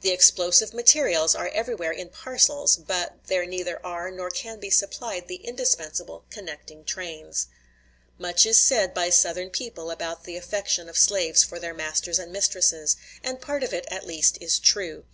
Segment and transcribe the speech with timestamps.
[0.00, 5.28] The explosive materials are everywhere in parcels; but there neither are nor can be supplied
[5.28, 7.46] the indispensable connecting trains.
[8.18, 12.32] Much is said by Southern people about the affection of slaves for their masters and
[12.32, 15.04] mistresses; and a part of it, at least, is true.